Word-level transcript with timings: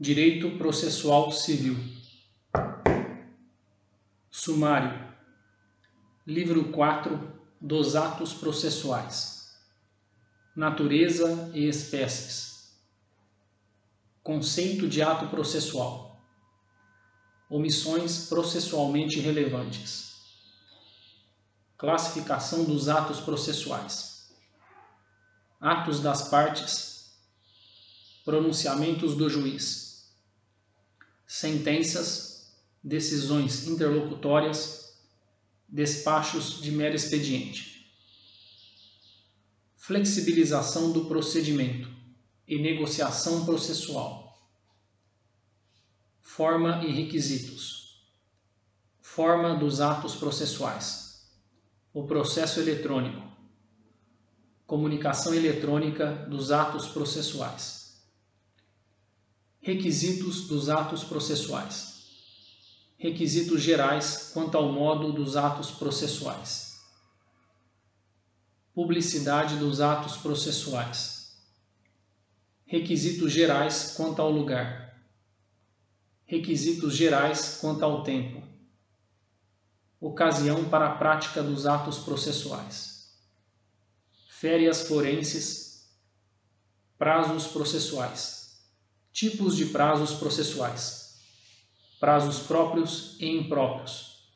Direito 0.00 0.56
Processual 0.58 1.32
Civil. 1.32 1.76
Sumário. 4.30 5.12
Livro 6.24 6.70
4 6.70 7.40
dos 7.60 7.96
Atos 7.96 8.32
Processuais. 8.32 9.58
Natureza 10.54 11.50
e 11.52 11.66
espécies. 11.66 12.78
Conceito 14.22 14.86
de 14.86 15.02
ato 15.02 15.26
processual. 15.26 16.22
Omissões 17.50 18.28
processualmente 18.28 19.18
relevantes. 19.18 20.22
Classificação 21.76 22.62
dos 22.62 22.88
atos 22.88 23.18
processuais. 23.18 24.32
Atos 25.60 25.98
das 25.98 26.28
partes. 26.28 27.18
Pronunciamentos 28.24 29.16
do 29.16 29.28
juiz. 29.28 29.87
Sentenças, 31.28 32.58
decisões 32.82 33.68
interlocutórias, 33.68 34.98
despachos 35.68 36.60
de 36.60 36.72
mero 36.72 36.96
expediente. 36.96 37.88
Flexibilização 39.76 40.90
do 40.90 41.04
procedimento 41.04 41.88
e 42.48 42.58
negociação 42.58 43.44
processual. 43.44 44.36
Forma 46.20 46.84
e 46.84 46.90
requisitos. 46.90 48.02
Forma 49.00 49.54
dos 49.54 49.80
atos 49.80 50.16
processuais 50.16 51.08
o 51.92 52.06
processo 52.06 52.60
eletrônico, 52.60 53.20
comunicação 54.66 55.34
eletrônica 55.34 56.12
dos 56.28 56.52
atos 56.52 56.86
processuais, 56.86 57.77
requisitos 59.60 60.46
dos 60.46 60.68
atos 60.68 61.04
processuais, 61.04 62.04
requisitos 62.96 63.60
gerais 63.60 64.30
quanto 64.32 64.56
ao 64.56 64.72
modo 64.72 65.12
dos 65.12 65.36
atos 65.36 65.70
processuais, 65.70 66.80
publicidade 68.72 69.56
dos 69.56 69.80
atos 69.80 70.16
processuais, 70.16 71.36
requisitos 72.64 73.32
gerais 73.32 73.94
quanto 73.96 74.22
ao 74.22 74.30
lugar, 74.30 75.02
requisitos 76.24 76.94
gerais 76.94 77.58
quanto 77.60 77.84
ao 77.84 78.02
tempo. 78.02 78.46
Ocasião 80.00 80.68
para 80.68 80.86
a 80.86 80.96
prática 80.96 81.42
dos 81.42 81.66
atos 81.66 81.98
processuais. 81.98 83.18
Férias 84.28 84.86
forenses, 84.86 85.90
prazos 86.96 87.48
processuais, 87.48 88.37
tipos 89.12 89.56
de 89.56 89.66
prazos 89.66 90.12
processuais, 90.12 91.20
prazos 91.98 92.40
próprios 92.40 93.16
e 93.18 93.26
impróprios, 93.26 94.28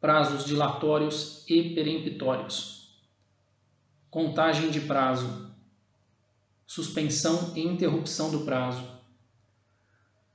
prazos 0.00 0.44
dilatórios 0.44 1.44
e 1.48 1.74
peremptórios, 1.74 3.00
contagem 4.10 4.70
de 4.70 4.80
prazo, 4.80 5.50
suspensão 6.66 7.52
e 7.56 7.60
interrupção 7.60 8.30
do 8.30 8.40
prazo, 8.40 8.86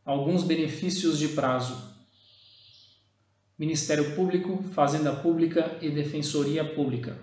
alguns 0.04 0.44
benefícios 0.44 1.18
de 1.20 1.30
prazo. 1.30 1.88
Ministério 3.58 4.16
Público, 4.16 4.64
Fazenda 4.74 5.14
Pública 5.14 5.78
e 5.82 5.90
Defensoria 5.90 6.64
Pública. 6.64 7.20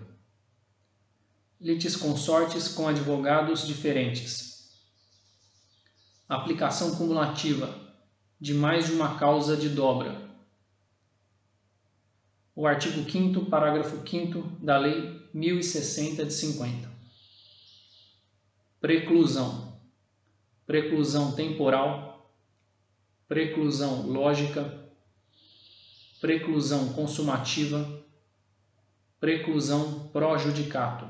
Litisconsortes 1.60 2.68
com 2.68 2.86
advogados 2.86 3.66
diferentes. 3.66 4.55
Aplicação 6.28 6.96
cumulativa 6.96 7.72
de 8.40 8.54
mais 8.54 8.86
de 8.86 8.92
uma 8.92 9.18
causa 9.18 9.56
de 9.56 9.68
dobra. 9.68 10.26
O 12.54 12.66
artigo 12.66 13.08
5 13.08 13.46
parágrafo 13.46 14.06
5 14.08 14.42
da 14.64 14.78
Lei 14.78 15.28
1060 15.32 16.24
de 16.24 16.32
50. 16.32 16.90
Preclusão. 18.80 19.78
Preclusão 20.66 21.32
temporal. 21.32 22.30
Preclusão 23.28 24.06
lógica 24.06 24.86
preclusão 26.20 26.92
consumativa, 26.92 28.02
preclusão 29.20 30.08
projudicato. 30.08 31.06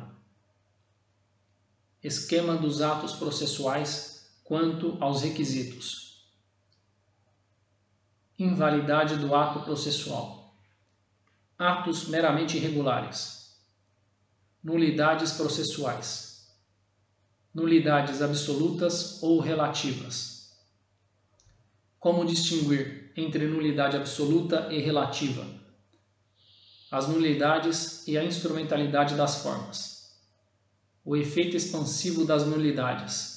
Esquema 2.03 2.57
dos 2.57 2.83
atos 2.83 3.13
processuais 3.15 4.16
quanto 4.47 4.97
aos 5.01 5.23
requisitos. 5.23 6.25
Invalidade 8.39 9.17
do 9.17 9.35
ato 9.35 9.61
processual. 9.65 10.55
Atos 11.59 12.07
meramente 12.07 12.57
irregulares. 12.57 13.57
Nulidades 14.63 15.33
processuais. 15.33 16.57
Nulidades 17.53 18.23
absolutas 18.23 19.21
ou 19.21 19.41
relativas. 19.41 20.53
Como 21.99 22.25
distinguir 22.25 23.13
entre 23.17 23.49
nulidade 23.49 23.97
absoluta 23.97 24.73
e 24.73 24.79
relativa, 24.79 25.45
as 26.89 27.09
nulidades 27.09 28.07
e 28.07 28.17
a 28.17 28.23
instrumentalidade 28.23 29.17
das 29.17 29.43
formas, 29.43 30.17
o 31.05 31.17
efeito 31.17 31.57
expansivo 31.57 32.25
das 32.25 32.47
nulidades, 32.47 33.36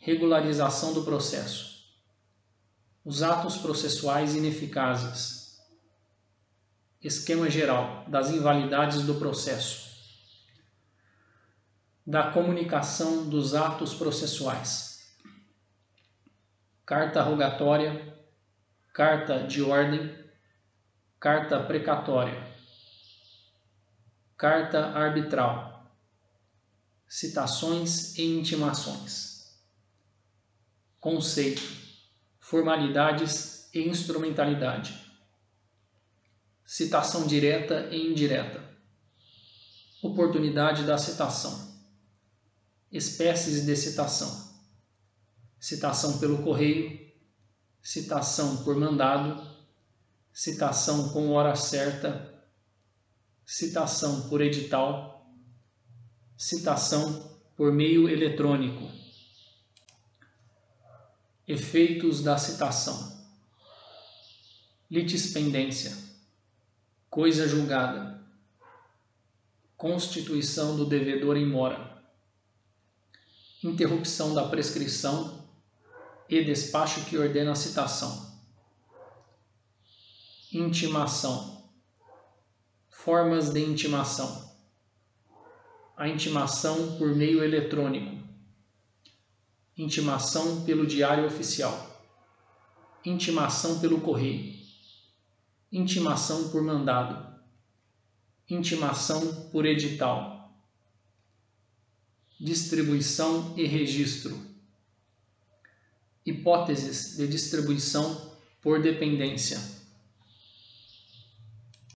regularização 0.00 0.92
do 0.92 1.04
processo, 1.04 1.84
os 3.04 3.22
atos 3.22 3.56
processuais 3.56 4.34
ineficazes, 4.34 5.60
esquema 7.00 7.48
geral 7.48 8.04
das 8.08 8.30
invalidades 8.30 9.02
do 9.02 9.14
processo, 9.14 9.88
da 12.04 12.32
comunicação 12.32 13.28
dos 13.28 13.54
atos 13.54 13.94
processuais, 13.94 15.14
carta 16.84 17.22
rogatória 17.22 18.10
carta 18.92 19.46
de 19.46 19.62
ordem, 19.62 20.12
carta 21.18 21.60
precatória, 21.62 22.46
carta 24.36 24.86
arbitral, 24.88 25.94
citações 27.06 28.18
e 28.18 28.38
intimações, 28.38 29.29
conceito, 31.00 31.62
formalidades 32.38 33.70
e 33.72 33.88
instrumentalidade, 33.88 34.94
citação 36.66 37.26
direta 37.26 37.88
e 37.90 38.12
indireta, 38.12 38.62
oportunidade 40.02 40.84
da 40.84 40.98
citação, 40.98 41.74
espécies 42.92 43.64
de 43.64 43.74
citação, 43.76 44.50
citação 45.58 46.18
pelo 46.18 46.42
correio, 46.42 47.10
citação 47.82 48.62
por 48.62 48.76
mandado, 48.76 49.48
citação 50.32 51.08
com 51.10 51.30
hora 51.30 51.56
certa, 51.56 52.44
citação 53.46 54.28
por 54.28 54.42
edital, 54.42 55.26
citação 56.36 57.40
por 57.56 57.72
meio 57.72 58.08
eletrônico. 58.08 58.99
Efeitos 61.50 62.22
da 62.22 62.38
citação: 62.38 63.26
litispendência, 64.88 65.98
coisa 67.10 67.48
julgada, 67.48 68.24
constituição 69.76 70.76
do 70.76 70.86
devedor 70.86 71.36
em 71.36 71.44
mora, 71.44 72.04
interrupção 73.64 74.32
da 74.32 74.46
prescrição 74.46 75.44
e 76.28 76.44
despacho 76.44 77.04
que 77.06 77.18
ordena 77.18 77.50
a 77.50 77.56
citação. 77.56 78.30
Intimação. 80.52 81.68
Formas 82.88 83.50
de 83.50 83.58
intimação. 83.58 84.54
A 85.96 86.06
intimação 86.06 86.96
por 86.96 87.08
meio 87.08 87.42
eletrônico. 87.42 88.29
Intimação 89.82 90.62
pelo 90.64 90.86
diário 90.86 91.26
oficial. 91.26 91.74
Intimação 93.04 93.80
pelo 93.80 94.00
correio. 94.00 94.54
Intimação 95.72 96.50
por 96.50 96.62
mandado. 96.62 97.40
Intimação 98.48 99.48
por 99.50 99.64
edital. 99.64 100.52
Distribuição 102.38 103.54
e 103.56 103.64
registro 103.64 104.50
hipóteses 106.24 107.16
de 107.16 107.26
distribuição 107.26 108.36
por 108.60 108.82
dependência. 108.82 109.79